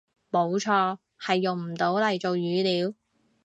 [0.31, 2.95] 冇錯，係用唔到嚟做語料